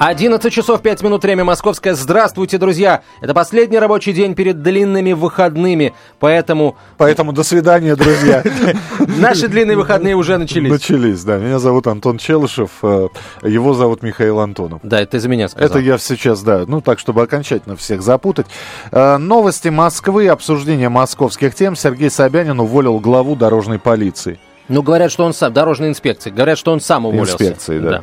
[0.00, 1.92] 11 часов 5 минут, время московское.
[1.92, 3.02] Здравствуйте, друзья!
[3.20, 6.78] Это последний рабочий день перед длинными выходными, поэтому...
[6.96, 8.42] Поэтому до свидания, друзья.
[9.18, 10.70] Наши длинные выходные уже начались.
[10.70, 11.36] Начались, да.
[11.36, 13.08] Меня зовут Антон Челышев, э,
[13.42, 14.80] его зовут Михаил Антонов.
[14.82, 15.68] Да, это за меня сказал.
[15.68, 18.46] Это я сейчас, да, ну так, чтобы окончательно всех запутать.
[18.92, 21.76] Э, новости Москвы, обсуждение московских тем.
[21.76, 24.40] Сергей Собянин уволил главу дорожной полиции.
[24.70, 27.32] Ну, говорят, что он сам, дорожной инспекции, говорят, что он сам уволился.
[27.32, 27.90] Инспекции, да.
[27.90, 28.02] да.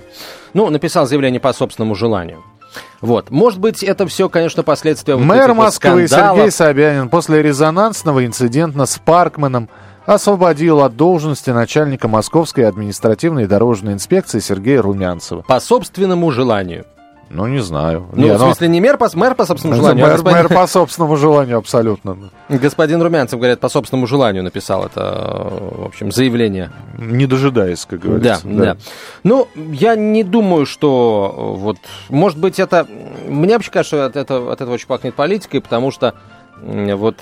[0.53, 2.43] Ну, написал заявление по собственному желанию.
[2.99, 3.29] Вот.
[3.31, 8.85] Может быть, это все, конечно, последствия Мэр вот Москвы вот Сергей Собянин после резонансного инцидента
[8.85, 9.69] с Паркманом
[10.05, 15.43] освободил от должности начальника Московской административной дорожной инспекции Сергея Румянцева.
[15.43, 16.85] По собственному желанию.
[17.29, 18.07] Ну, не знаю.
[18.13, 18.73] Ну, не, в смысле, но...
[18.73, 20.37] не мэр по, мэр по собственному желанию, а мэр, а господин...
[20.37, 22.17] мэр по собственному желанию, абсолютно.
[22.49, 26.71] Господин Румянцев, говорят, по собственному желанию написал это, в общем, заявление.
[26.97, 28.41] Не дожидаясь, как говорится.
[28.43, 28.73] Да, да.
[28.73, 28.77] да.
[29.23, 31.77] Ну, я не думаю, что вот,
[32.09, 32.87] может быть, это...
[33.27, 36.15] Мне вообще кажется, что от этого, от этого очень пахнет политикой, потому что
[36.61, 37.17] вот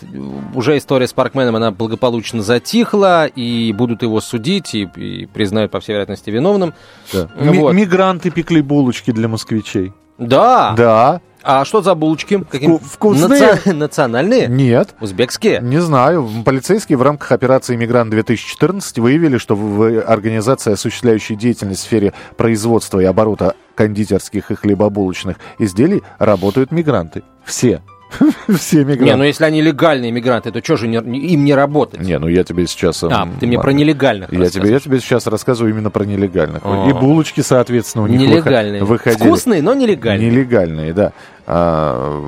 [0.54, 5.80] уже история с Паркменом, она благополучно затихла, и будут его судить, и, и признают, по
[5.80, 6.74] всей вероятности, виновным.
[7.12, 7.30] Да.
[7.36, 7.74] Вот.
[7.74, 9.94] Мигранты пекли булочки для москвичей.
[10.18, 10.74] Да.
[10.78, 11.22] Да.
[11.48, 12.44] А что за булочки?
[12.50, 12.80] Какие?
[12.80, 13.52] Вкусные?
[13.52, 13.74] Наци...
[13.74, 14.48] Национальные?
[14.48, 14.96] Нет.
[15.00, 15.60] Узбекские?
[15.62, 16.28] Не знаю.
[16.44, 23.06] Полицейские в рамках операции «Мигрант-2014» выявили, что в организации, осуществляющей деятельность в сфере производства и
[23.06, 27.22] оборота кондитерских и хлебобулочных изделий, работают мигранты.
[27.44, 27.84] Все.
[28.58, 29.04] Все мигранты.
[29.06, 32.02] Не, ну если они легальные мигранты, то что же не, им не работать?
[32.02, 33.04] Не, ну я тебе сейчас...
[33.04, 36.64] А, ты мне про нелегальных я тебе, я тебе сейчас рассказываю именно про нелегальных.
[36.66, 36.90] О-о-о.
[36.90, 38.84] И булочки, соответственно, у них нелегальные.
[38.84, 39.28] выходили.
[39.28, 40.30] Вкусные, но нелегальные.
[40.30, 41.14] Нелегальные, да.
[41.48, 42.20] А,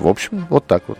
[0.00, 0.98] в общем, вот так вот.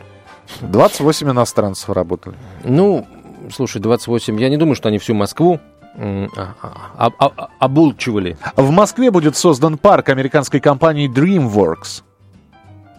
[0.61, 2.37] 28 иностранцев работали.
[2.65, 3.07] Ну,
[3.53, 4.41] слушай, 28.
[4.41, 5.61] Я не думаю, что они всю Москву
[5.97, 6.55] а,
[6.97, 8.37] а, а, обулчивали.
[8.57, 12.03] В Москве будет создан парк американской компании DreamWorks.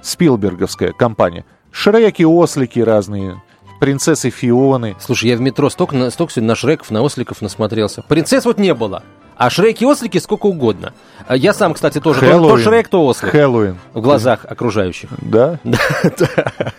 [0.01, 1.45] Спилберговская компания.
[1.71, 3.41] Шреки, ослики разные,
[3.79, 4.95] принцессы Фионы.
[4.99, 8.01] Слушай, я в метро столько, столько сегодня на Шреков, на осликов насмотрелся.
[8.01, 9.03] Принцесс вот не было.
[9.37, 10.93] А Шреки и ослики сколько угодно.
[11.25, 12.19] А я сам, кстати, тоже.
[12.19, 12.57] Хэллоуин.
[12.57, 13.31] То Шрек, то ослик.
[13.31, 13.77] Хэллоуин.
[13.93, 15.09] В глазах окружающих.
[15.21, 15.59] Да?
[15.63, 16.73] Да.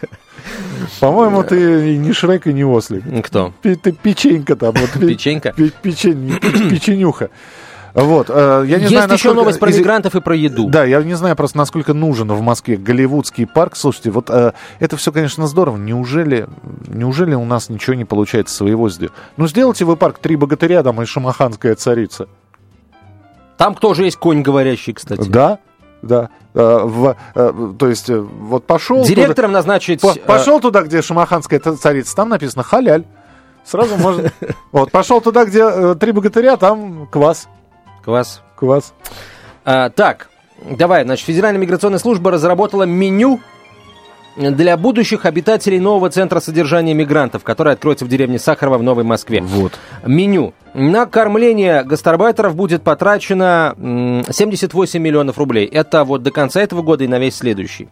[0.99, 3.05] По-моему, ты не Шрек и не ослик.
[3.25, 3.53] Кто?
[3.63, 4.75] Ты печенька там.
[4.75, 5.53] Печенька?
[5.53, 7.31] Печенюха.
[7.95, 9.37] Вот, э, я не Есть знаю, еще насколько...
[9.37, 10.69] новость про мигрантов и про еду.
[10.69, 13.77] Да, я не знаю просто, насколько нужен в Москве голливудский парк.
[13.77, 15.77] Слушайте, вот э, это все, конечно, здорово.
[15.77, 16.47] Неужели,
[16.87, 19.15] неужели у нас ничего не получается своего сделать?
[19.37, 22.29] Ну, сделайте вы парк «Три богатыря» там и «Шамаханская царица».
[23.57, 25.29] Там тоже есть конь говорящий, кстати.
[25.29, 25.59] Да,
[26.03, 26.31] да.
[26.55, 29.05] Э, в, э, то есть, э, вот пошел...
[29.05, 30.01] Директором туда, назначить...
[30.01, 33.05] По, пошел туда, где «Шамаханская царица», там написано «халяль».
[33.65, 34.33] Сразу можно...
[34.73, 37.49] Вот, пошел туда, где «Три богатыря», там квас.
[38.11, 38.43] Квас.
[38.57, 38.93] Квас.
[39.65, 40.31] А, так,
[40.69, 43.39] давай, значит, Федеральная миграционная служба разработала меню
[44.37, 49.41] для будущих обитателей нового центра содержания мигрантов, который откроется в деревне Сахарова в Новой Москве.
[49.43, 49.79] Вот.
[50.05, 50.55] Меню.
[50.75, 53.77] На кормление гастарбайтеров будет потрачено
[54.29, 55.67] 78 миллионов рублей.
[55.67, 57.89] Это вот до конца этого года и на весь следующий.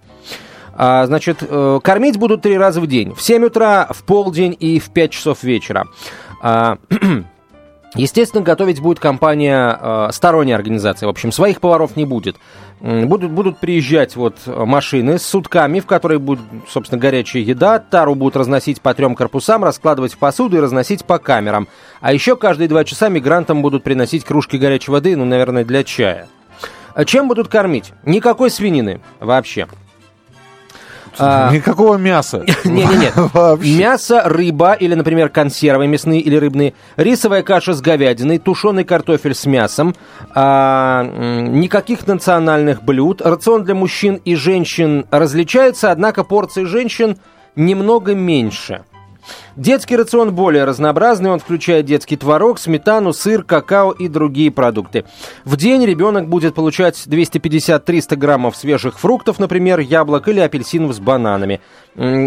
[0.75, 3.15] А, значит, э, кормить будут три раза в день.
[3.15, 5.87] В 7 утра, в полдень и в 5 часов вечера.
[6.43, 6.79] А,
[7.95, 11.07] Естественно, готовить будет компания, э, сторонняя организация.
[11.07, 12.37] В общем, своих поваров не будет.
[12.81, 17.81] Будут, будут приезжать вот машины с сутками, в которые будет, собственно, горячая еда.
[17.81, 21.67] Тару будут разносить по трем корпусам, раскладывать в посуду и разносить по камерам.
[22.01, 26.29] А еще каждые два часа мигрантам будут приносить кружки горячей воды, ну, наверное, для чая.
[26.95, 27.93] А чем будут кормить?
[28.05, 29.67] Никакой свинины вообще.
[31.19, 32.45] А, Никакого мяса.
[32.65, 33.79] Не-не-не.
[33.79, 39.47] Мясо, рыба или, например, консервы мясные или рыбные, рисовая каша с говядиной, тушеный картофель с
[39.47, 39.95] мясом,
[40.35, 43.23] а, никаких национальных блюд.
[43.23, 47.19] Рацион для мужчин и женщин различается, однако порции женщин
[47.57, 48.83] немного меньше.
[49.59, 55.05] Детский рацион более разнообразный, он включает детский творог, сметану, сыр, какао и другие продукты.
[55.45, 61.61] В день ребенок будет получать 250-300 граммов свежих фруктов, например, яблок или апельсинов с бананами.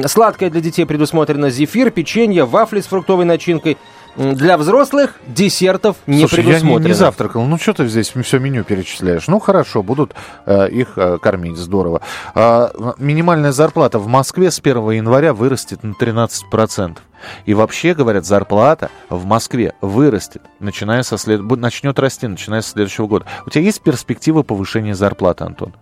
[0.08, 3.78] Сладкое для детей предусмотрено зефир, печенье, вафли с фруктовой начинкой–
[4.16, 6.72] для взрослых десертов не Слушай, предусмотрено.
[6.72, 7.46] я не, не завтракал.
[7.46, 9.28] Ну, что ты здесь все меню перечисляешь?
[9.28, 10.14] Ну, хорошо, будут
[10.46, 12.02] э, их э, кормить, здорово.
[12.36, 16.98] Э, минимальная зарплата в Москве с 1 января вырастет на 13%.
[17.46, 21.42] И вообще, говорят, зарплата в Москве вырастет, начиная со след...
[21.42, 23.26] начнет расти, начиная со следующего года.
[23.46, 25.74] У тебя есть перспектива повышения зарплаты, Антон?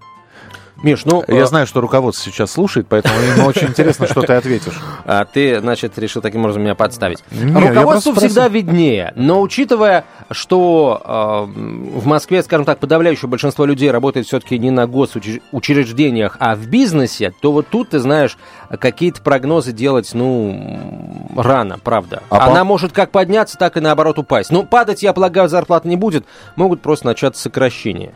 [0.83, 1.23] Миш, ну...
[1.27, 4.79] Я знаю, что руководство сейчас слушает, поэтому ему очень интересно, что ты ответишь.
[5.05, 7.23] А ты, значит, решил таким образом меня подставить.
[7.29, 14.27] Просто всегда виднее, но учитывая, что э, в Москве, скажем так, подавляющее большинство людей работает
[14.27, 18.37] все-таки не на госучреждениях, а в бизнесе, то вот тут, ты знаешь,
[18.79, 22.23] какие-то прогнозы делать, ну, рано, правда.
[22.29, 24.51] А Она может как подняться, так и наоборот упасть.
[24.51, 26.25] Но падать, я полагаю, зарплата не будет,
[26.55, 28.13] могут просто начаться сокращения.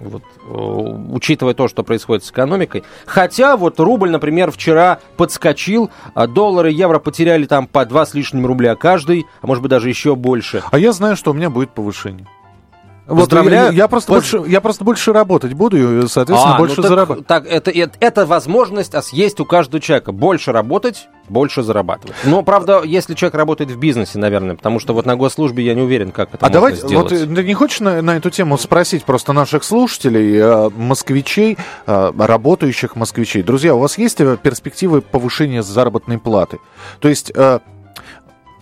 [0.00, 2.82] Вот, э, учитывая то, что происходит с экономикой.
[3.06, 8.14] Хотя вот рубль, например, вчера подскочил, а доллар и евро потеряли там по два с
[8.14, 10.62] лишним рубля каждый, а может быть даже еще больше.
[10.70, 12.26] А я знаю, что у меня будет повышение.
[13.06, 13.72] Поздравляю.
[13.72, 16.82] Я, я просто Поз- больше, я просто больше работать буду и, соответственно, А, больше ну
[16.82, 17.26] так- зарабатывать.
[17.26, 20.12] Так, это, это, это возможность а, есть у каждого человека.
[20.12, 22.14] Больше работать, больше зарабатывать.
[22.24, 25.82] Но, правда, если человек работает в бизнесе, наверное, потому что вот на госслужбе я не
[25.82, 27.10] уверен, как это А можно давай, сделать.
[27.10, 31.58] вот э, ты не хочешь на, на эту тему спросить просто наших слушателей, э, москвичей,
[31.86, 33.42] э, работающих москвичей?
[33.42, 36.58] Друзья, у вас есть перспективы повышения заработной платы?
[37.00, 37.32] То есть...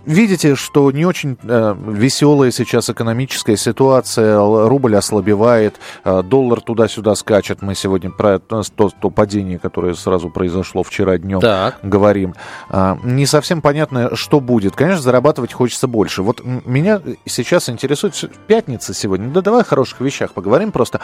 [0.08, 7.14] э, Видите, что не очень э, веселая сейчас экономическая ситуация, рубль ослабевает, э, доллар туда-сюда
[7.14, 7.62] скачет.
[7.62, 11.78] Мы сегодня про то, то падение, которое сразу произошло вчера днем, Так.
[11.82, 12.34] говорим.
[12.70, 14.74] А, Не совсем понятно, что будет.
[14.74, 16.22] Конечно, зарабатывать хочется больше.
[16.22, 18.14] Вот меня сейчас интересует
[18.46, 19.28] пятница сегодня.
[19.28, 21.00] Да давай о хороших вещах поговорим просто.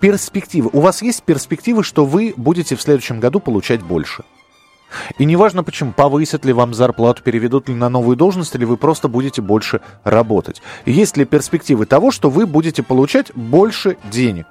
[0.00, 0.70] Перспективы.
[0.72, 4.24] У вас есть перспективы, что вы будете в следующем году получать больше?
[5.18, 9.08] И неважно почему, повысят ли вам зарплату, переведут ли на новую должность, или вы просто
[9.08, 10.62] будете больше работать.
[10.86, 14.46] Есть ли перспективы того, что вы будете получать больше денег?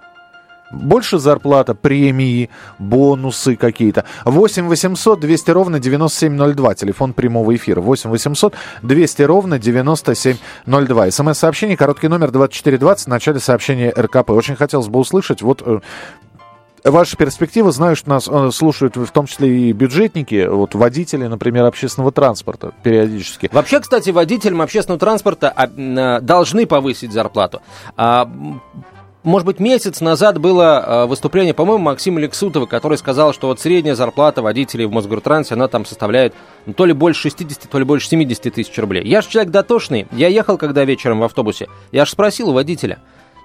[0.72, 4.06] Больше зарплата, премии, бонусы какие-то.
[4.26, 6.76] 8 800 200 ровно 9702.
[6.76, 7.82] Телефон прямого эфира.
[7.82, 8.54] 8 800
[8.84, 11.12] 200 ровно 9702.
[11.12, 14.30] СМС-сообщение, короткий номер 2420 в начале сообщения РКП.
[14.30, 15.80] Очень хотелось бы услышать, вот э,
[16.84, 21.66] Ваши перспективы, знаю, что нас э, слушают в том числе и бюджетники, вот водители, например,
[21.66, 23.50] общественного транспорта периодически.
[23.52, 27.62] Вообще, кстати, водителям общественного транспорта а, а, должны повысить зарплату.
[27.98, 28.30] А,
[29.24, 33.94] может быть, месяц назад было а, выступление, по-моему, Максима Лексутова, который сказал, что вот средняя
[33.94, 36.34] зарплата водителей в Мосгортрансе, она там составляет
[36.66, 39.06] ну, то ли больше 60, то ли больше 70 тысяч рублей.
[39.06, 43.00] Я же человек дотошный, я ехал когда вечером в автобусе, я же спросил у водителя,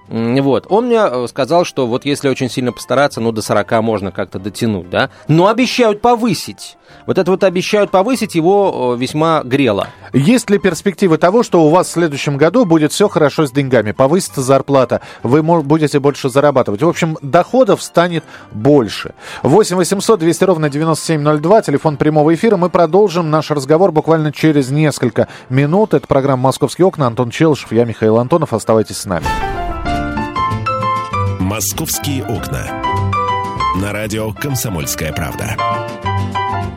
[0.07, 0.67] Вот.
[0.69, 4.39] Он мне э, сказал, что вот если очень сильно постараться, ну, до 40 можно как-то
[4.39, 5.09] дотянуть, да.
[5.27, 6.77] Но обещают повысить.
[7.05, 9.87] Вот это вот обещают повысить, его весьма грело.
[10.13, 13.91] Есть ли перспективы того, что у вас в следующем году будет все хорошо с деньгами,
[13.91, 16.81] повысится зарплата, вы будете больше зарабатывать?
[16.81, 19.13] В общем, доходов станет больше.
[19.43, 22.57] 8 800 200 ровно 9702, телефон прямого эфира.
[22.57, 25.93] Мы продолжим наш разговор буквально через несколько минут.
[25.93, 27.07] Это программа «Московские окна».
[27.07, 28.53] Антон Челышев, я Михаил Антонов.
[28.53, 29.25] Оставайтесь с нами.
[31.45, 32.81] «Московские окна».
[33.79, 35.55] На радио «Комсомольская правда».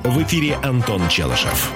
[0.05, 1.73] В эфире Антон Челышев.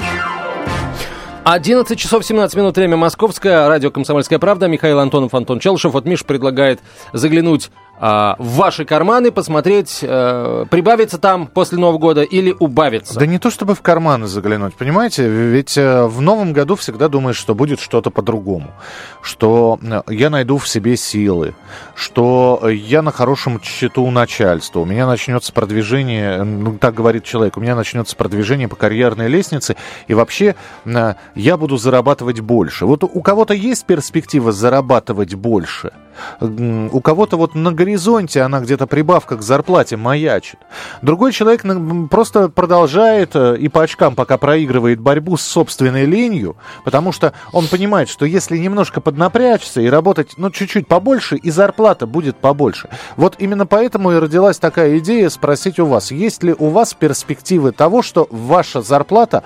[1.45, 5.95] 11 часов 17 минут, время московское, радио «Комсомольская правда», Михаил Антонов, Антон Челшев.
[5.95, 6.81] Вот Миш предлагает
[7.15, 7.71] заглянуть
[8.03, 13.19] в ваши карманы, посмотреть, э, прибавится там после Нового года или убавится.
[13.19, 15.29] Да не то чтобы в карманы заглянуть, понимаете?
[15.29, 18.73] Ведь э, в новом году всегда думаешь, что будет что-то по-другому.
[19.21, 21.55] Что э, я найду в себе силы,
[21.95, 26.95] что э, я на хорошем счету у начальства, у меня начнется продвижение, э, ну так
[26.95, 29.77] говорит человек, у меня начнется продвижение по карьерной лестнице,
[30.09, 32.85] и вообще э, я буду зарабатывать больше.
[32.85, 35.93] Вот у кого-то есть перспектива зарабатывать больше,
[36.41, 40.59] у кого-то вот на горизонте она где-то прибавка к зарплате маячит.
[41.01, 41.65] Другой человек
[42.11, 47.69] просто продолжает э, и по очкам пока проигрывает борьбу с собственной ленью, потому что он
[47.69, 52.89] понимает, что если немножко поднапрячься и работать, ну, чуть-чуть побольше, и зарплата будет побольше.
[53.17, 57.73] Вот именно поэтому и родилась такая идея спросить у вас, есть ли у вас перспективы
[57.73, 59.45] того, что ваша зарплата,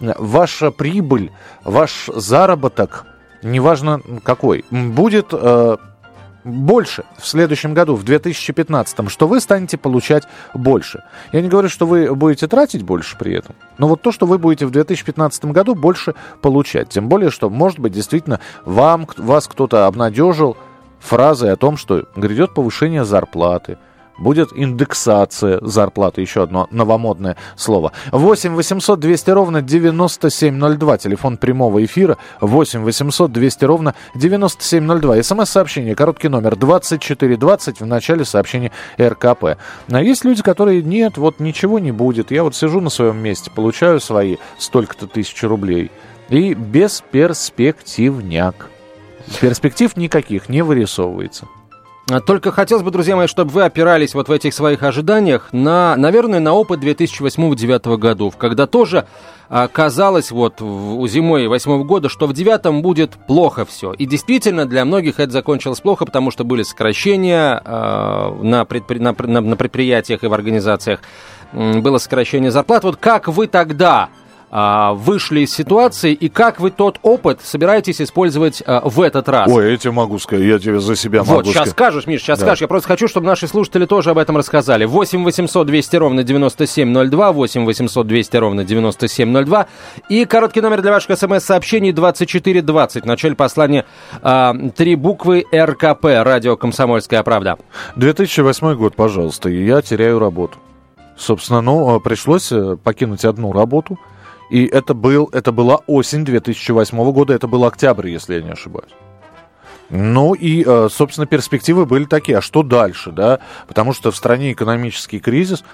[0.00, 1.30] э, ваша прибыль,
[1.64, 3.06] ваш заработок,
[3.42, 5.76] неважно какой, будет э,
[6.48, 10.24] больше в следующем году, в 2015, что вы станете получать
[10.54, 11.04] больше.
[11.32, 14.38] Я не говорю, что вы будете тратить больше при этом, но вот то, что вы
[14.38, 16.88] будете в 2015 году больше получать.
[16.88, 20.56] Тем более, что, может быть, действительно вам, вас кто-то обнадежил
[21.00, 23.78] фразой о том, что грядет повышение зарплаты,
[24.18, 27.92] Будет индексация зарплаты, еще одно новомодное слово.
[28.10, 32.18] 8 800 200 ровно 9702, телефон прямого эфира.
[32.40, 35.22] 8 800 200 ровно 9702.
[35.22, 39.56] СМС-сообщение, короткий номер 2420 в начале сообщения РКП.
[39.90, 42.32] А есть люди, которые, нет, вот ничего не будет.
[42.32, 45.90] Я вот сижу на своем месте, получаю свои столько-то тысяч рублей.
[46.28, 48.68] И бесперспективняк.
[49.40, 51.46] Перспектив никаких не вырисовывается.
[52.26, 56.40] Только хотелось бы, друзья мои, чтобы вы опирались вот в этих своих ожиданиях на, наверное,
[56.40, 59.06] на опыт 2008-2009 годов, когда тоже
[59.50, 63.92] а, казалось вот в, зимой 2008 года, что в девятом будет плохо все.
[63.92, 69.14] И действительно, для многих это закончилось плохо, потому что были сокращения э, на, предпри, на,
[69.18, 71.00] на, на предприятиях и в организациях,
[71.52, 72.84] было сокращение зарплат.
[72.84, 78.62] Вот как вы тогда а, вышли из ситуации и как вы тот опыт собираетесь использовать
[78.64, 79.50] а, в этот раз?
[79.50, 82.38] Ой, я тебе могу сказать, я тебе за себя вот, могу сейчас скажешь, Миш, сейчас
[82.38, 82.46] да.
[82.46, 82.62] скажешь.
[82.62, 84.84] Я просто хочу, чтобы наши слушатели тоже об этом рассказали.
[84.84, 89.66] 8 800 200 ровно 9702, 8 800 200 ровно 9702
[90.08, 93.02] и короткий номер для ваших смс-сообщений 2420.
[93.02, 93.84] В начале послания
[94.22, 97.58] а, три буквы РКП, радио «Комсомольская правда».
[97.96, 100.58] 2008 год, пожалуйста, и я теряю работу.
[101.16, 103.98] Собственно, ну, пришлось э, покинуть одну работу–
[104.50, 108.92] и это, был, это была осень 2008 года, это был октябрь, если я не ошибаюсь.
[109.90, 112.38] Ну и, э, собственно, перспективы были такие.
[112.38, 113.40] А что дальше, да?
[113.66, 115.64] Потому что в стране экономический кризис.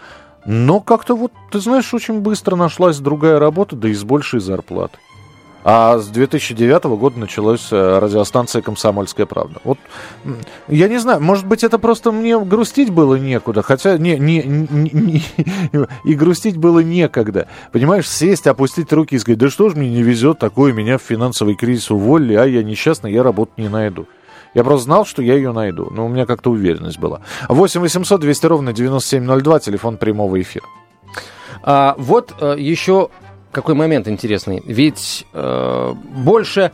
[0.46, 5.00] Но как-то вот, ты знаешь, очень быстро нашлась другая работа, да и с большей зарплатой.
[5.64, 9.60] А с 2009 года началась э, радиостанция «Комсомольская правда».
[9.64, 9.78] Вот,
[10.68, 14.90] я не знаю, может быть, это просто мне грустить было некуда, хотя не, не, не,
[14.92, 15.22] не,
[16.04, 17.48] и грустить было некогда.
[17.72, 21.02] Понимаешь, сесть, опустить руки и сказать, да что ж мне не везет, такое меня в
[21.02, 24.06] финансовый кризис уволили, а я несчастный, я работу не найду.
[24.52, 27.22] Я просто знал, что я ее найду, но у меня как-то уверенность была.
[27.48, 30.66] 8 800 200 ровно 9702, телефон прямого эфира.
[31.62, 33.08] А, вот а, еще
[33.54, 34.62] какой момент интересный.
[34.66, 36.72] Ведь э, больше,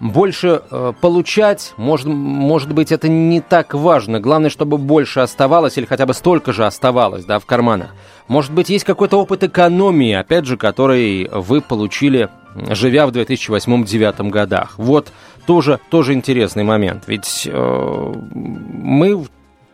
[0.00, 4.20] больше э, получать, может, может быть, это не так важно.
[4.20, 7.94] Главное, чтобы больше оставалось или хотя бы столько же оставалось да, в карманах.
[8.28, 12.28] Может быть, есть какой-то опыт экономии, опять же, который вы получили,
[12.70, 14.74] живя в 2008-2009 годах.
[14.78, 15.12] Вот
[15.46, 17.04] тоже, тоже интересный момент.
[17.06, 19.26] Ведь э, мы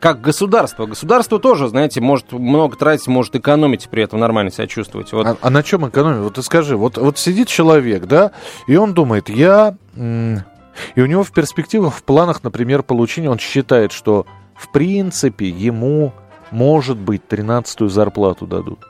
[0.06, 0.86] как государство.
[0.86, 5.12] Государство тоже, знаете, может много тратить, может экономить, при этом нормально себя чувствовать.
[5.12, 5.26] Вот.
[5.26, 6.20] А, а на чем экономить?
[6.20, 8.30] Вот ты скажи, вот, вот сидит человек, да,
[8.68, 9.76] и он думает, я...
[9.96, 16.12] И у него в перспективах, в планах, например, получения, он считает, что в принципе ему,
[16.52, 18.86] может быть, 13-ю зарплату дадут.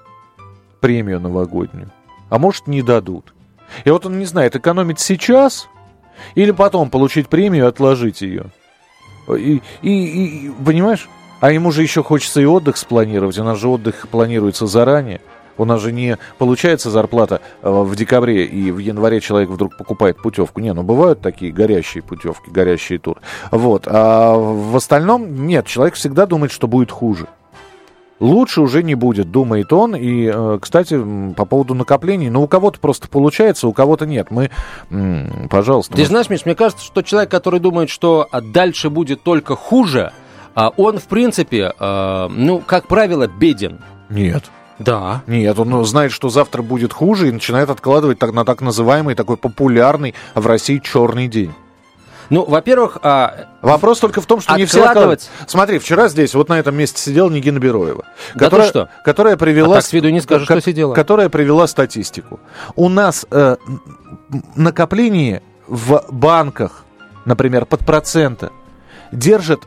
[0.81, 1.93] Премию новогоднюю.
[2.29, 3.33] А может, не дадут.
[3.87, 5.67] И вот он не знает, экономить сейчас
[6.35, 8.51] или потом получить премию и отложить ее.
[9.29, 11.09] И, и, и, понимаешь?
[11.41, 13.39] А ему же еще хочется и отдых спланировать.
[13.39, 15.21] У нас же отдых планируется заранее.
[15.59, 20.21] У нас же не получается зарплата э, в декабре, и в январе человек вдруг покупает
[20.21, 20.61] путевку.
[20.61, 23.19] Не, ну бывают такие горящие путевки, горящие тур.
[23.51, 23.85] Вот.
[23.87, 27.27] А в остальном нет, человек всегда думает, что будет хуже.
[28.19, 29.95] Лучше уже не будет, думает он.
[29.95, 30.99] И, э, кстати,
[31.37, 34.29] по поводу накоплений, ну, у кого-то просто получается, у кого-то нет.
[34.31, 34.51] Мы,
[35.51, 35.95] пожалуйста.
[35.95, 36.09] Ты мы...
[36.09, 40.13] знаешь, Миш, мне кажется, что человек, который думает, что дальше будет только хуже,
[40.55, 43.81] а он, в принципе, э, ну, как правило, беден.
[44.09, 44.45] Нет.
[44.79, 45.23] Да.
[45.27, 49.37] Нет, он знает, что завтра будет хуже и начинает откладывать так, на так называемый такой
[49.37, 51.53] популярный в России черный день.
[52.31, 52.99] Ну, во-первых...
[53.03, 53.49] А...
[53.63, 55.29] Вопрос только в том, что не все откладывать...
[55.47, 58.05] Смотри, вчера здесь, вот на этом месте сидела Нигина Бероева.
[58.35, 58.89] Да которая, что?
[59.05, 59.77] Которая привела...
[59.77, 60.95] А так с виду не скажешь, что сидела.
[60.95, 62.41] Которая привела статистику.
[62.75, 63.57] У нас э,
[64.55, 66.85] накопление в банках,
[67.25, 68.53] например, под процента,
[69.13, 69.61] держит,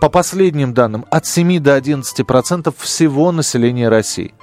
[0.00, 4.34] по последним данным, от 7 до 11 процентов всего населения России.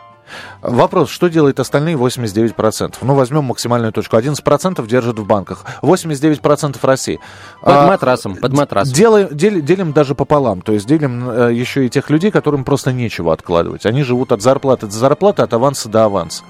[0.62, 2.96] Вопрос, что делает остальные 89%?
[3.02, 4.18] Ну, возьмем максимальную точку.
[4.18, 7.20] 11% держат в банках, 89% России.
[7.62, 8.94] Под а, матрасом, под матрасом.
[8.94, 12.92] Делаем, дел, делим даже пополам, то есть делим э, еще и тех людей, которым просто
[12.92, 13.86] нечего откладывать.
[13.86, 16.44] Они живут от зарплаты до зарплаты, от аванса до аванса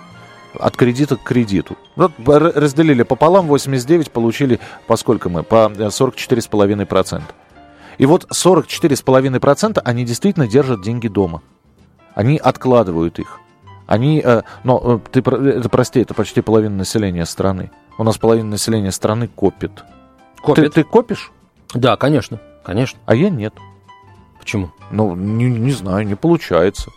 [0.60, 1.78] от кредита к кредиту.
[1.96, 7.24] Вот разделили пополам, 89 получили, поскольку мы, по 44,5%.
[7.98, 11.42] И вот 44,5% они действительно держат деньги дома.
[12.16, 13.40] Они откладывают их.
[13.86, 17.72] Они, э, но э, ты, это прости, это почти половина населения страны.
[17.98, 19.84] У нас половина населения страны копит.
[20.42, 20.66] Копит.
[20.66, 21.32] Ты, ты копишь?
[21.74, 23.00] Да, конечно, конечно.
[23.06, 23.54] А я нет.
[24.40, 24.72] Почему?
[24.92, 26.90] Ну, не, не знаю, не получается.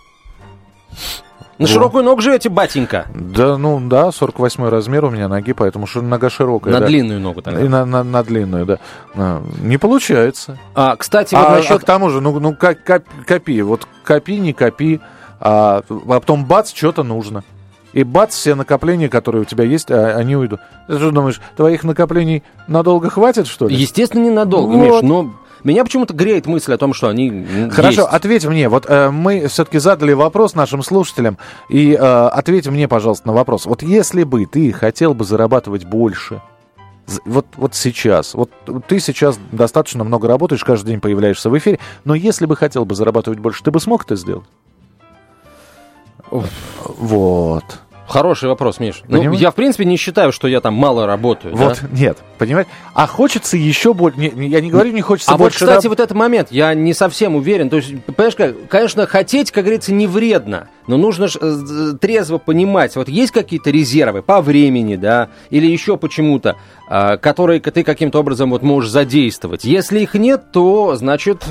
[1.59, 1.71] На вот.
[1.71, 3.07] широкую ногу живете, батенька?
[3.15, 6.75] Да, ну да, 48 размер у меня ноги, поэтому что нога широкая.
[6.75, 6.87] На да.
[6.87, 7.63] длинную ногу тогда.
[7.63, 8.79] И на, на, на длинную, да.
[9.15, 10.59] А, не получается.
[10.75, 11.71] А, кстати, вот а, насчет...
[11.71, 15.01] а к тому же, ну, ну копи, вот копи, не копи
[15.41, 17.45] а, а потом бац, что-то нужно.
[17.93, 20.61] И бац, все накопления, которые у тебя есть, а, они уйдут.
[20.87, 23.75] Ты что думаешь, твоих накоплений надолго хватит, что ли?
[23.75, 25.03] Естественно, ненадолго, вот.
[25.03, 28.13] Миш, но меня почему-то греет мысль о том, что они Хорошо, есть.
[28.13, 28.69] ответь мне.
[28.69, 31.39] Вот э, мы все-таки задали вопрос нашим слушателям,
[31.69, 33.67] и э, ответь мне, пожалуйста, на вопрос.
[33.67, 36.41] Вот если бы ты хотел бы зарабатывать больше,
[37.25, 38.51] вот, вот сейчас, вот
[38.89, 42.95] ты сейчас достаточно много работаешь, каждый день появляешься в эфире, но если бы хотел бы
[42.95, 44.47] зарабатывать больше, ты бы смог это сделать?
[46.85, 47.65] Вот.
[48.09, 49.03] Хороший вопрос, Миш.
[49.09, 51.57] Ну, я, в принципе, не считаю, что я там мало работаю.
[51.57, 51.89] Вот, да?
[51.93, 52.71] нет, понимаете?
[52.95, 54.19] А хочется еще больше...
[54.19, 55.65] Не, я не говорю, не хочется а больше...
[55.65, 55.91] А вот, кстати, раб...
[55.91, 57.69] вот этот момент, я не совсем уверен.
[57.69, 62.39] То есть, понимаешь, как, конечно, хотеть, как говорится, не вредно, но нужно ж, э, трезво
[62.39, 66.51] понимать, вот есть какие-то резервы по времени, да, или еще почему-то,
[66.86, 69.65] э, которые ты каким-то образом вот можешь задействовать.
[69.65, 71.45] Если их нет, то, значит,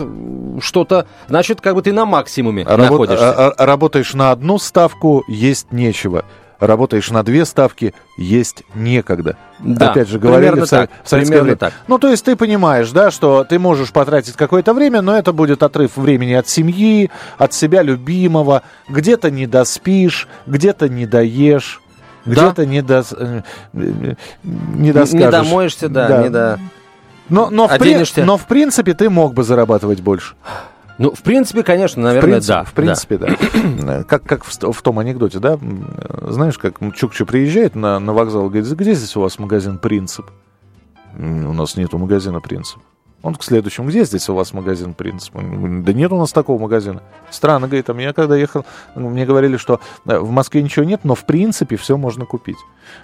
[0.59, 1.07] что-то...
[1.27, 2.89] Значит, как бы ты на максимуме Работ...
[2.89, 3.31] находишься.
[3.31, 6.23] А, а, работаешь на одну ставку, есть нечего
[6.59, 9.37] работаешь на две ставки, есть некогда.
[9.59, 11.57] Да, Опять же, говорили в, так, в советское время.
[11.57, 11.73] так.
[11.87, 15.63] Ну, то есть ты понимаешь, да, что ты можешь потратить какое-то время, но это будет
[15.63, 18.63] отрыв времени от семьи, от себя любимого.
[18.89, 21.81] Где-то не доспишь, где-то не доешь,
[22.25, 23.03] где-то не, до...
[23.11, 23.41] Э,
[23.73, 25.13] не доскажешь.
[25.13, 26.23] Не домоешься, да, да.
[26.23, 26.59] не до...
[27.29, 28.21] Но, но, в при...
[28.21, 30.35] но в принципе ты мог бы зарабатывать больше.
[30.97, 32.63] Ну, в принципе, конечно, наверное, в принципе, да.
[32.63, 33.85] В принципе, да.
[33.85, 34.03] да.
[34.07, 35.59] как как в, в том анекдоте, да?
[36.29, 40.25] Знаешь, как Чукча приезжает на, на вокзал, говорит, где здесь у вас магазин «Принцип»?
[41.17, 42.79] У нас нету магазина «Принцип».
[43.25, 45.33] Он к следующему, где здесь у вас магазин «Принцип»?
[45.33, 47.01] Да нет у нас такого магазина.
[47.31, 51.15] Странно, говорит, а меня когда ехал, мне говорили, что э, в Москве ничего нет, но
[51.15, 52.59] в принципе все можно купить.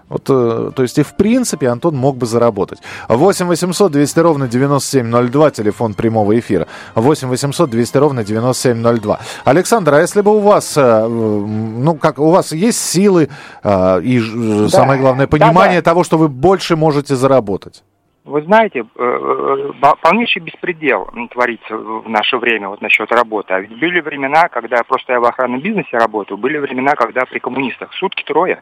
[0.09, 2.83] Вот, э, то есть и в принципе Антон мог бы заработать.
[3.09, 6.67] 8 800 200 ровно 9702, телефон прямого эфира.
[6.93, 9.19] 8 800 200 ровно 9702.
[9.43, 13.23] Александр, а если бы у вас, э, ну как, у вас есть силы
[13.63, 15.91] и да, самое главное понимание да, да.
[15.91, 17.81] того, что вы больше можете заработать?
[18.23, 23.51] Вы знаете, э, э, полнейший беспредел творится в наше время вот насчет работы.
[23.55, 27.39] А ведь были времена, когда просто я в охранном бизнесе работал, были времена, когда при
[27.39, 28.61] коммунистах сутки трое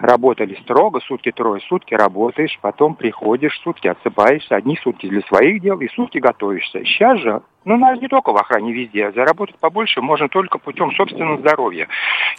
[0.00, 5.78] работали строго, сутки трое, сутки работаешь, потом приходишь, сутки отсыпаешься, одни сутки для своих дел
[5.78, 6.84] и сутки готовишься.
[6.84, 9.10] Сейчас же ну, нас не только в охране, везде.
[9.10, 11.88] Заработать побольше можно только путем собственного здоровья.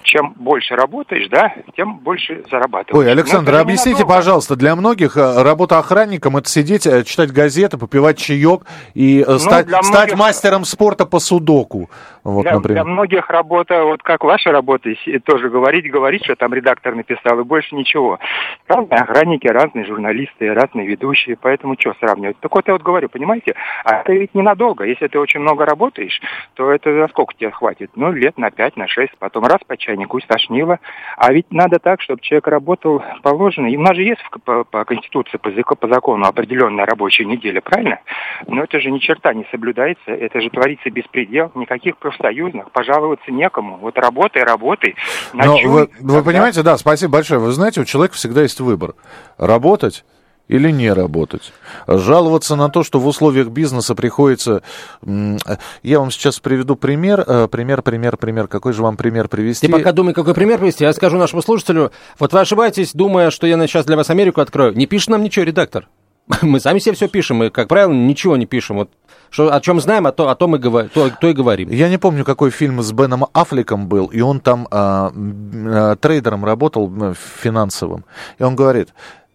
[0.03, 3.05] Чем больше работаешь, да, тем больше зарабатываешь.
[3.05, 7.77] Ой, Александр, Но объясните, пожалуйста, для многих э, работа охранником это сидеть, э, читать газеты,
[7.77, 8.61] попивать чаек
[8.93, 9.85] и э, ну, стать, многих...
[9.85, 11.89] стать мастером спорта по судоку.
[12.23, 12.83] Вот, для, например.
[12.83, 14.89] для многих работа, вот как ваша работа,
[15.25, 18.19] тоже говорить, говорить, что там редактор написал, и больше ничего.
[18.67, 22.37] Разные охранники, разные журналисты, разные ведущие, поэтому что сравнивать?
[22.39, 24.85] Так вот я вот говорю, понимаете, а это ведь ненадолго.
[24.85, 26.21] Если ты ты очень много работаешь,
[26.53, 27.89] то это за сколько тебе хватит?
[27.95, 30.79] Ну, лет на пять, на шесть, потом раз по чайнику стошнило.
[31.17, 33.65] А ведь надо так, чтобы человек работал положено.
[33.65, 37.99] И у нас же есть по, по Конституции, по, по закону определенная рабочая неделя, правильно?
[38.45, 43.77] Но это же ни черта не соблюдается, это же творится беспредел, никаких профсоюзных, пожаловаться некому.
[43.77, 44.95] Вот работай, работай.
[45.33, 47.39] Но вы, вы понимаете, да, спасибо большое.
[47.39, 48.93] Вы знаете, у человека всегда есть выбор.
[49.39, 50.05] Работать
[50.47, 51.53] или не работать.
[51.87, 54.61] Жаловаться на то, что в условиях бизнеса приходится...
[55.83, 57.23] Я вам сейчас приведу пример.
[57.27, 58.47] Э, пример, пример, пример.
[58.47, 59.67] Какой же вам пример привести?
[59.67, 60.83] Ты пока думай, какой пример привести.
[60.83, 61.91] Я скажу нашему слушателю.
[62.19, 64.73] Вот вы ошибаетесь, думая, что я сейчас для вас Америку открою.
[64.73, 65.87] Не пишет нам ничего редактор.
[66.41, 68.77] Мы сами себе все пишем, мы, как правило, ничего не пишем.
[68.77, 68.89] Вот
[69.29, 71.69] что, о чем знаем, о, то, о том и говорим, то, то и говорим.
[71.69, 76.43] Я не помню, какой фильм с Беном Аффлеком был, и он там а, а, трейдером
[76.43, 78.03] работал финансовым.
[78.39, 79.26] И он говорит, Э,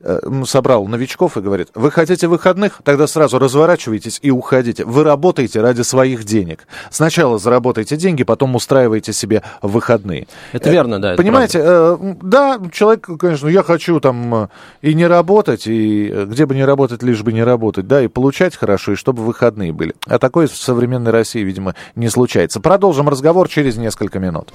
[0.45, 4.85] собрал новичков и говорит, вы хотите выходных, тогда сразу разворачивайтесь и уходите.
[4.85, 6.67] Вы работаете ради своих денег.
[6.91, 10.27] Сначала заработайте деньги, потом устраивайте себе выходные.
[10.53, 11.15] Это э, верно, да.
[11.15, 16.65] Понимаете, э, да, человек, конечно, я хочу там и не работать, и где бы не
[16.65, 19.95] работать, лишь бы не работать, да, и получать хорошо, и чтобы выходные были.
[20.07, 22.61] А такое в современной России, видимо, не случается.
[22.61, 24.53] Продолжим разговор через несколько минут.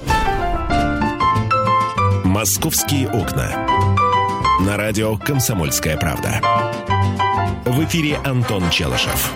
[2.23, 3.76] Московские окна
[4.59, 6.41] на радио «Комсомольская правда».
[7.65, 9.31] В эфире Антон Челышев.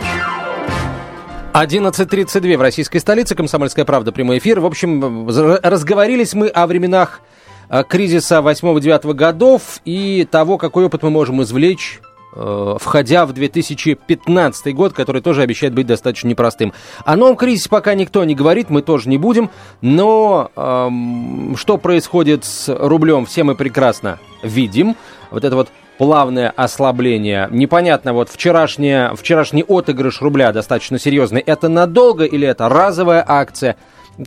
[1.53, 3.35] 11.32 в российской столице.
[3.35, 4.11] «Комсомольская правда».
[4.11, 4.59] Прямой эфир.
[4.59, 7.21] В общем, разговорились мы о временах
[7.69, 14.75] э, кризиса 8-9 годов и того, какой опыт мы можем извлечь Э, входя в 2015
[14.75, 16.73] год, который тоже обещает быть достаточно непростым.
[17.05, 19.49] О новом кризисе пока никто не говорит, мы тоже не будем,
[19.81, 24.95] но эм, что происходит с рублем, все мы прекрасно видим.
[25.29, 25.69] Вот это вот
[26.01, 27.47] плавное ослабление.
[27.51, 31.41] Непонятно, вот вчерашняя, вчерашний отыгрыш рубля достаточно серьезный.
[31.41, 33.75] Это надолго или это разовая акция?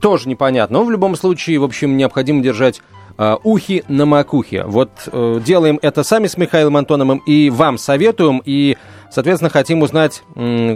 [0.01, 0.79] Тоже непонятно.
[0.79, 4.65] Но в любом случае, в общем, необходимо держать э, ухи на макухе.
[4.65, 8.43] Вот э, делаем это сами с Михаилом Антоновым и вам советуем.
[8.45, 8.77] И,
[9.11, 10.23] соответственно, хотим узнать,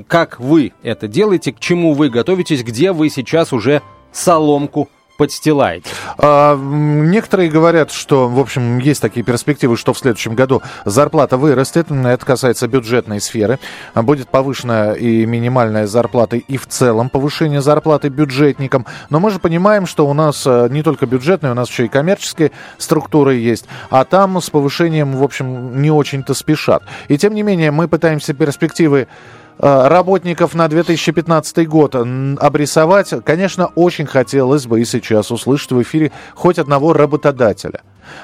[0.07, 4.89] как вы это делаете, к чему вы готовитесь, где вы сейчас уже соломку
[5.19, 5.91] подстилаете?
[6.17, 11.91] А, некоторые говорят, что, в общем, есть такие перспективы, что в следующем году зарплата вырастет.
[11.91, 13.59] Это касается бюджетной сферы.
[13.95, 18.87] Будет повышена и минимальная зарплата, и в целом повышение зарплаты бюджетникам.
[19.11, 21.89] Но мы же понимаем, что у нас э, не только бюджетные, у нас еще и
[21.89, 23.67] коммерческие структуры есть.
[23.91, 26.85] А там с повышением, в общем, не очень-то спешат.
[27.09, 29.09] И тем не менее, мы пытаемся перспективы
[29.59, 36.59] работников на 2015 год обрисовать, конечно, очень хотелось бы и сейчас услышать в эфире хоть
[36.59, 37.83] одного работодателя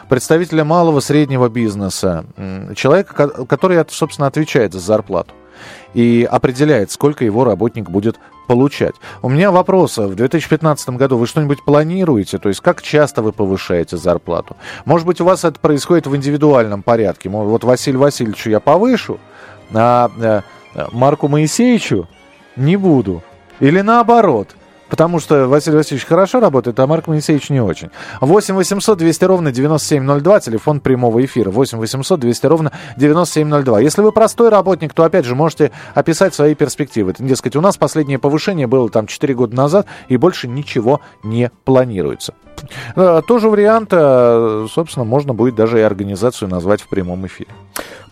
[0.08, 2.24] представителя малого среднего бизнеса,
[2.74, 5.34] человека, который, собственно, отвечает за зарплату
[5.94, 8.18] и определяет, сколько его работник будет
[8.48, 8.94] получать.
[9.22, 9.96] У меня вопрос.
[9.96, 12.38] В 2015 году вы что-нибудь планируете?
[12.38, 14.56] То есть как часто вы повышаете зарплату?
[14.84, 17.28] Может быть, у вас это происходит в индивидуальном порядке?
[17.28, 19.18] Вот Василию Васильевичу я повышу,
[19.72, 20.42] а э,
[20.92, 22.08] Марку Моисеевичу
[22.56, 23.22] не буду.
[23.60, 24.56] Или наоборот.
[24.90, 27.90] Потому что Василий Васильевич хорошо работает, а Марк Моисеевич не очень.
[28.20, 31.50] 8 800 200 ровно 9702, телефон прямого эфира.
[31.50, 33.80] 8 800 200 ровно 9702.
[33.80, 37.14] Если вы простой работник, то, опять же, можете описать свои перспективы.
[37.18, 42.34] Дескать, у нас последнее повышение было там 4 года назад, и больше ничего не планируется.
[42.96, 47.50] Э, тоже вариант, э, собственно, можно будет даже и организацию назвать в прямом эфире.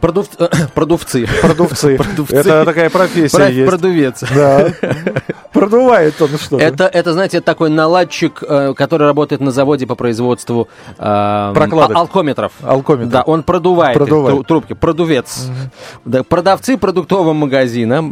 [0.03, 0.27] Продув...
[0.75, 1.29] Продувцы.
[1.41, 1.97] Продувцы.
[1.99, 2.35] Продувцы.
[2.35, 3.49] Это такая профессия Про...
[3.49, 3.71] есть.
[3.71, 4.25] Продувец.
[4.35, 4.73] Да.
[5.53, 6.65] Продувает он что-то.
[6.65, 11.97] Это, это, знаете, это такой наладчик, э, который работает на заводе по производству э, Прокладок.
[11.97, 12.53] алкометров.
[12.63, 13.13] Алкометров.
[13.13, 14.47] Да, он продувает, продувает.
[14.47, 14.73] трубки.
[14.73, 15.47] Продувец.
[15.47, 15.71] Угу.
[16.07, 18.03] Да, продавцы продуктового магазина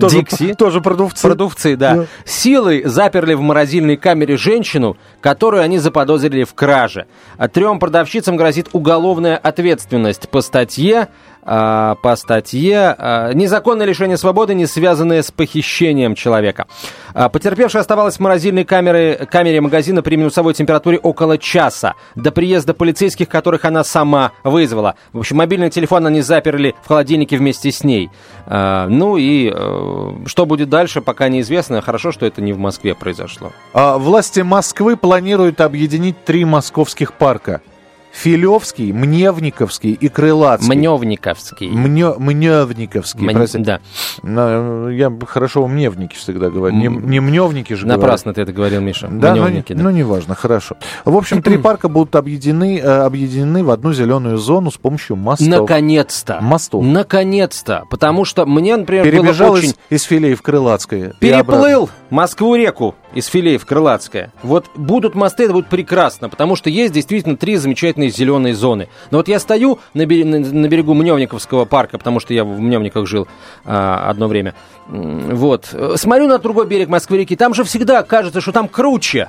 [0.00, 0.54] тоже, Дикси.
[0.54, 1.26] Тоже продувцы.
[1.26, 1.94] Продувцы, да.
[1.94, 2.06] да.
[2.24, 7.06] Силой заперли в морозильной камере женщину, которую они заподозрили в краже.
[7.36, 11.08] А трем продавщицам грозит уголовная ответственность по статье
[11.44, 16.66] по статье а, «Незаконное лишение свободы, не связанное с похищением человека».
[17.12, 22.74] А, потерпевшая оставалась в морозильной камере, камере магазина при минусовой температуре около часа до приезда
[22.74, 24.96] полицейских, которых она сама вызвала.
[25.12, 28.10] В общем, мобильный телефон они заперли в холодильнике вместе с ней.
[28.46, 31.80] Ну и э, что будет дальше, пока неизвестно.
[31.82, 33.52] Хорошо, что это не в Москве произошло.
[33.72, 37.60] Власти Москвы планируют объединить три московских парка–
[38.14, 40.68] Филевский, Мневниковский и Крылатский.
[40.68, 41.68] Мневниковский.
[41.68, 43.34] Мнё, Мневниковский, Мн...
[43.34, 43.58] прости.
[43.58, 43.80] Да.
[44.22, 46.76] Но, я хорошо Мневники всегда говорю.
[46.76, 48.46] Не, не Мневники же Напрасно говорю.
[48.46, 49.08] ты это говорил, Миша.
[49.08, 49.84] Да, Мневники, ну, да.
[49.84, 50.76] ну неважно, хорошо.
[51.04, 55.48] В общем, три парка будут объединены, э, объединены в одну зеленую зону с помощью мостов.
[55.48, 56.38] Наконец-то.
[56.40, 56.84] Мостов.
[56.84, 57.84] Наконец-то.
[57.90, 59.70] Потому что мне, например, Перебежал было очень...
[59.70, 61.14] из, из филей в Крылатское.
[61.18, 64.32] Переплыл Москву-реку из филей в Крылатское.
[64.42, 68.88] Вот будут мосты, это будет прекрасно, потому что есть действительно три замечательные зеленые зоны.
[69.10, 73.06] Но вот я стою на, берегу, на берегу Мневниковского парка, потому что я в Мневниках
[73.06, 73.28] жил
[73.64, 74.54] а, одно время.
[74.86, 75.74] Вот.
[75.96, 79.28] Смотрю на другой берег Москвы-реки, там же всегда кажется, что там круче.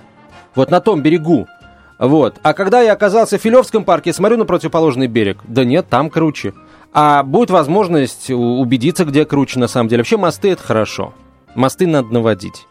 [0.56, 1.48] Вот на том берегу.
[2.00, 2.36] Вот.
[2.42, 5.40] А когда я оказался в Филевском парке, смотрю на противоположный берег.
[5.44, 6.54] Да нет, там круче.
[6.94, 10.02] А будет возможность убедиться, где круче на самом деле.
[10.02, 11.14] Вообще мосты это хорошо.
[11.54, 12.66] Мосты надо наводить.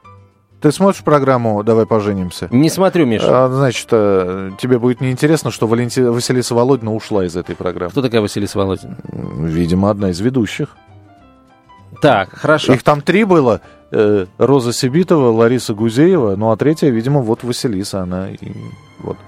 [0.64, 2.48] Ты смотришь программу «Давай поженимся»?
[2.50, 3.44] Не смотрю, Миша.
[3.44, 6.00] А, значит, э, тебе будет неинтересно, что Валенти...
[6.00, 7.90] Василиса Володина ушла из этой программы.
[7.90, 8.96] Кто такая Василиса Володина?
[9.12, 10.74] Видимо, одна из ведущих.
[12.00, 12.72] Так, хорошо.
[12.72, 13.60] Их там три было.
[13.90, 18.38] Э, Роза Сибитова, Лариса Гузеева, ну а третья, видимо, вот Василиса, она и
[19.00, 19.18] вот.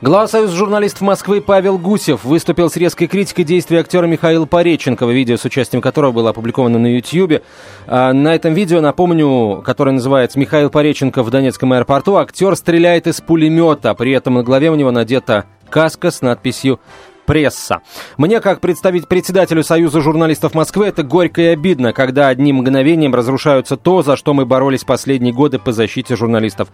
[0.00, 5.36] Глава Союза журналистов Москвы Павел Гусев выступил с резкой критикой действий актера Михаила Пореченкова, видео
[5.36, 7.42] с участием которого было опубликовано на YouTube.
[7.86, 13.20] А, на этом видео, напомню, которое называется «Михаил Пореченков в Донецком аэропорту», актер стреляет из
[13.20, 16.80] пулемета, при этом на голове у него надета каска с надписью
[17.26, 17.82] пресса.
[18.16, 23.76] Мне, как представить председателю Союза журналистов Москвы, это горько и обидно, когда одним мгновением разрушаются
[23.76, 26.68] то, за что мы боролись последние годы по защите журналистов,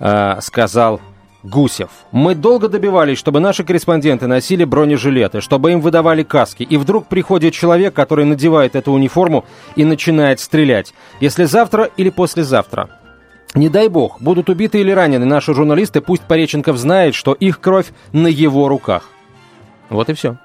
[0.00, 1.00] э, сказал
[1.42, 1.90] Гусев.
[2.12, 6.62] Мы долго добивались, чтобы наши корреспонденты носили бронежилеты, чтобы им выдавали каски.
[6.62, 9.44] И вдруг приходит человек, который надевает эту униформу
[9.76, 10.92] и начинает стрелять.
[11.20, 12.90] Если завтра или послезавтра.
[13.54, 17.86] Не дай бог, будут убиты или ранены наши журналисты, пусть Пореченков знает, что их кровь
[18.12, 19.08] на его руках.
[19.88, 20.38] Вот и все.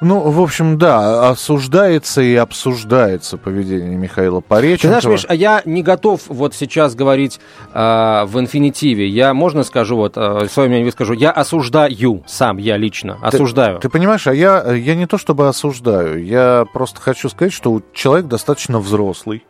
[0.00, 4.94] Ну, в общем, да, осуждается и обсуждается поведение Михаила Пореченкова.
[4.94, 7.38] Ты знаешь, Миш, а я не готов вот сейчас говорить
[7.72, 7.78] э,
[8.26, 9.08] в инфинитиве.
[9.08, 13.76] Я, можно скажу, вот, э, свое мнение выскажу, я осуждаю сам, я лично, осуждаю.
[13.76, 17.80] Ты, ты понимаешь, а я, я не то чтобы осуждаю, я просто хочу сказать, что
[17.92, 19.44] человек достаточно взрослый.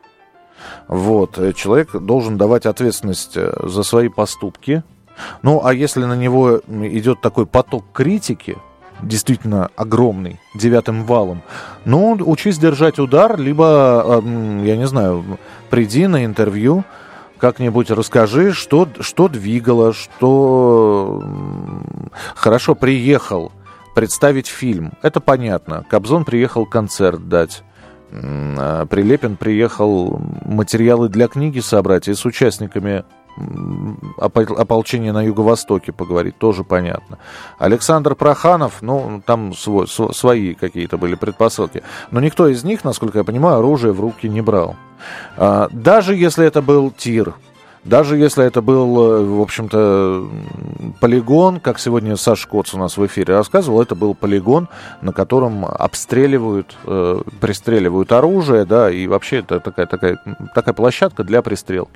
[0.88, 4.82] Вот, человек должен давать ответственность э, за свои поступки.
[5.42, 8.56] Ну, а если на него идет такой поток критики,
[9.02, 11.42] действительно огромный, девятым валом.
[11.84, 14.22] Ну, учись держать удар, либо,
[14.62, 15.24] я не знаю,
[15.70, 16.84] приди на интервью,
[17.38, 21.22] как-нибудь расскажи, что, что двигало, что
[22.36, 23.50] хорошо приехал
[23.94, 24.92] представить фильм.
[25.02, 25.84] Это понятно.
[25.90, 27.64] Кобзон приехал концерт дать.
[28.12, 33.04] А Прилепин приехал материалы для книги собрать и с участниками
[33.36, 37.18] м, опо- ополчения на Юго-Востоке поговорить, тоже понятно.
[37.58, 41.82] Александр Проханов, ну, там свой- св- свои какие-то были предпосылки.
[42.10, 44.76] Но никто из них, насколько я понимаю, оружие в руки не брал.
[45.36, 47.34] А, Даже если это был тир,
[47.84, 50.28] даже если это был, э, в общем-то,
[51.00, 54.68] полигон, как сегодня Саша Коц у нас в эфире рассказывал, это был полигон,
[55.00, 60.18] на котором обстреливают, э, пристреливают оружие, да, и вообще это такая, такая,
[60.54, 61.90] такая площадка для пристрелки.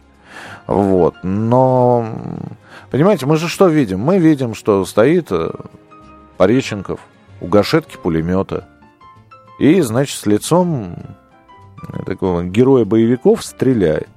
[0.66, 1.14] Вот.
[1.22, 2.07] Но,
[2.90, 4.01] понимаете, мы же что видим?
[4.01, 5.51] Мы видим, что стоит э,
[6.37, 7.01] Пореченков
[7.40, 8.68] у гашетки пулемета.
[9.59, 10.96] И, значит, с лицом
[11.88, 14.09] э, такого героя боевиков стреляет.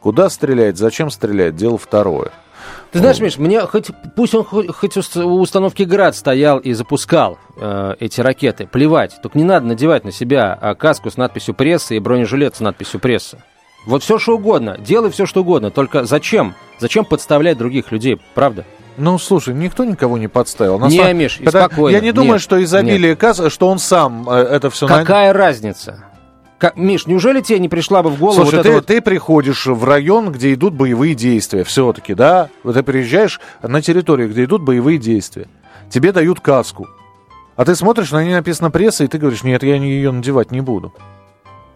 [0.00, 2.30] Куда стреляет, зачем стреляет, дело второе.
[2.90, 6.58] Ты знаешь, Миш, мне хоть пусть он хоть, хоть у ст- у установки Град стоял
[6.58, 9.18] и запускал э, эти ракеты, плевать.
[9.22, 13.00] Только не надо надевать на себя а, каску с надписью пресса и бронежилет с надписью
[13.00, 13.44] пресса.
[13.88, 15.70] Вот все что угодно, делай все что угодно.
[15.70, 16.54] Только зачем?
[16.78, 18.66] Зачем подставлять других людей, правда?
[18.98, 20.78] Ну, слушай, никто никого не подставил.
[20.78, 21.96] На Не, самом- Миш, Когда- спокойно.
[21.96, 26.04] Я не думаю, Нет, что изобилие каз, что он сам э, это все Какая разница?
[26.58, 28.86] Как- Миш, неужели тебе не пришла бы в голову Слушай, вот ты, вот...
[28.86, 32.50] ты приходишь в район, где идут боевые действия, все-таки, да?
[32.64, 35.46] Вот ты приезжаешь на территорию, где идут боевые действия.
[35.88, 36.88] Тебе дают каску.
[37.56, 40.60] А ты смотришь, на ней написано пресса, и ты говоришь, нет, я ее надевать не
[40.60, 40.92] буду.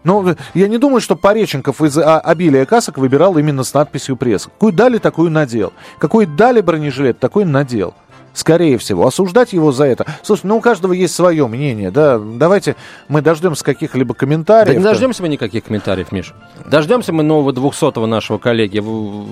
[0.03, 4.49] Ну, я не думаю, что Пореченков из а, обилия касок выбирал именно с надписью пресса.
[4.49, 5.73] Какую дали, такую надел.
[5.97, 7.93] Какой дали бронежилет, такой надел.
[8.33, 9.05] Скорее всего.
[9.05, 10.05] Осуждать его за это.
[10.23, 12.17] Слушай, ну у каждого есть свое мнение, да.
[12.19, 12.75] Давайте
[13.07, 14.77] мы дождемся каких-либо Да комментариев.
[14.77, 16.33] не дождемся мы никаких комментариев, Миш.
[16.65, 18.83] Дождемся мы нового 200-го нашего коллеги.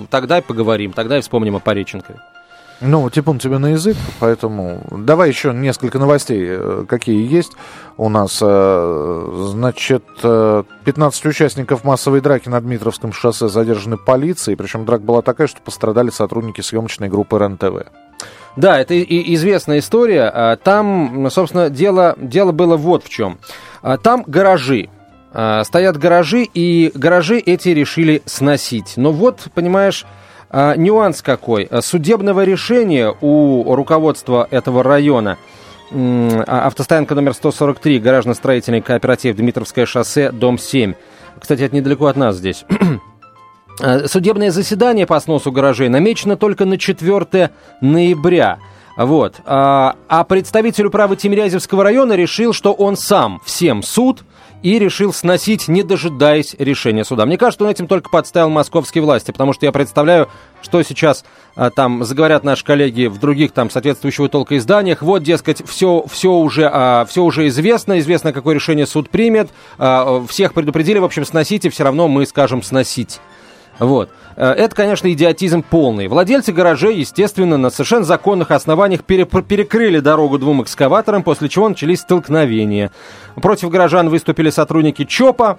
[0.08, 2.20] Тогда и поговорим, тогда и вспомним о Пореченкове.
[2.84, 7.52] Ну, типун тебе на язык, поэтому давай еще несколько новостей, э, какие есть.
[7.96, 14.84] У нас, э, значит, э, 15 участников массовой драки на Дмитровском шоссе задержаны полицией, причем
[14.84, 17.86] драка была такая, что пострадали сотрудники съемочной группы РЕН-ТВ.
[18.56, 20.24] Да, это и известная история.
[20.24, 23.38] А, Там, собственно, дело, дело было вот в чем.
[23.82, 24.88] А, Там гаражи.
[25.32, 28.94] А, Стоят гаражи, и гаражи эти решили сносить.
[28.96, 30.04] Но вот, понимаешь,
[30.52, 31.64] а, нюанс какой.
[31.64, 35.38] А, Судебного решения у руководства этого района
[35.90, 40.92] а, автостоянка номер 143, гаражно-строительный кооператив Дмитровское шоссе, дом 7.
[41.40, 42.66] Кстати, это недалеко от нас здесь.
[44.06, 48.58] Судебное заседание по сносу гаражей намечено только на 4 ноября.
[48.98, 49.40] Вот.
[49.46, 54.24] А представитель управы Тимирязевского района решил, что он сам всем суд
[54.62, 57.26] и решил сносить, не дожидаясь решения суда.
[57.26, 60.28] Мне кажется, он этим только подставил московские власти, потому что я представляю,
[60.62, 61.24] что сейчас
[61.56, 65.02] а, там заговорят наши коллеги в других там соответствующего толка изданиях.
[65.02, 69.50] Вот, дескать, все, все, уже, а, все уже известно, известно, какое решение суд примет.
[69.78, 73.20] А, всех предупредили, в общем, сносите, все равно мы скажем сносить.
[73.82, 74.10] Вот.
[74.36, 76.06] Э, Это, конечно, идиотизм полный.
[76.08, 82.00] Владельцы гаражей, естественно, на совершенно законных основаниях переп- перекрыли дорогу двум экскаваторам, после чего начались
[82.00, 82.90] столкновения.
[83.40, 85.58] Против горожан выступили сотрудники ЧОПа,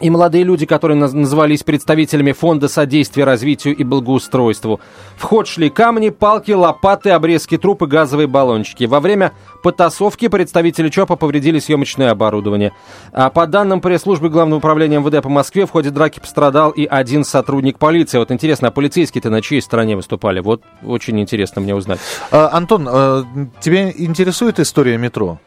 [0.00, 4.80] и молодые люди, которые наз- назывались представителями Фонда содействия развитию и благоустройству.
[5.16, 8.84] В ход шли камни, палки, лопаты, обрезки труб и газовые баллончики.
[8.84, 12.72] Во время потасовки представители ЧОПа повредили съемочное оборудование.
[13.12, 17.24] А по данным пресс-службы Главного управления МВД по Москве, в ходе драки пострадал и один
[17.24, 18.18] сотрудник полиции.
[18.18, 20.40] Вот интересно, а полицейские-то на чьей стороне выступали?
[20.40, 22.00] Вот очень интересно мне узнать.
[22.32, 23.24] А, Антон, э,
[23.60, 25.38] тебя интересует история метро?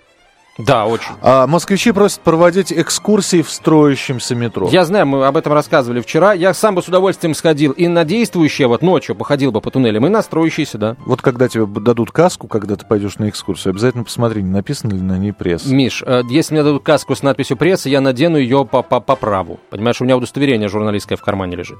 [0.57, 1.11] Да, очень.
[1.21, 4.67] А, москвичи просят проводить экскурсии в строящемся метро.
[4.71, 6.33] Я знаю, мы об этом рассказывали вчера.
[6.33, 10.05] Я сам бы с удовольствием сходил и на действующее, вот ночью походил бы по туннелям,
[10.05, 10.95] и на строящиеся, да.
[11.05, 15.01] Вот когда тебе дадут каску, когда ты пойдешь на экскурсию, обязательно посмотри, не написано ли
[15.01, 15.65] на ней пресс.
[15.67, 19.15] Миш, э, если мне дадут каску с надписью пресса, я надену ее по, по, по
[19.15, 19.59] праву.
[19.69, 21.77] Понимаешь, у меня удостоверение журналистское в кармане лежит.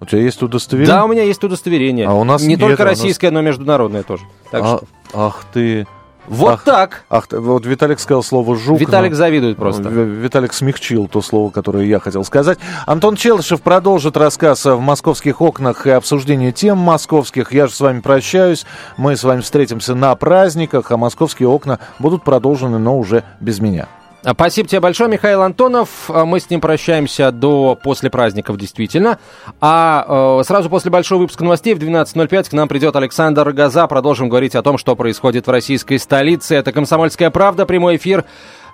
[0.00, 0.94] У тебя есть удостоверение?
[0.94, 2.06] Да, у меня есть удостоверение.
[2.06, 4.24] А у нас Не только у нас- российское, но международное тоже.
[4.50, 4.86] Так А- что...
[5.14, 5.86] Ах ты.
[6.28, 7.04] Вот ах, так.
[7.08, 8.80] Ах, вот Виталик сказал слово «жук».
[8.80, 9.88] Виталик но- завидует просто.
[9.88, 12.58] Виталик смягчил то слово, которое я хотел сказать.
[12.86, 17.52] Антон Челышев продолжит рассказ в «Московских окнах» и обсуждение тем московских.
[17.52, 18.66] Я же с вами прощаюсь.
[18.96, 23.86] Мы с вами встретимся на праздниках, а «Московские окна» будут продолжены, но уже без меня.
[24.26, 26.10] А, Спасибо тебе большое, Михаил Антонов.
[26.10, 29.20] А, Мы с ним прощаемся до после праздников, действительно.
[29.60, 33.86] А э, сразу после большого выпуска новостей в 12.05 к нам придет Александр Рогоза.
[33.86, 36.56] Продолжим говорить о том, что происходит в российской столице.
[36.56, 38.24] Это «Комсомольская правда», прямой эфир.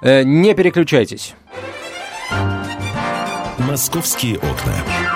[0.00, 1.34] Э, не переключайтесь.
[3.58, 5.11] «Московские окна».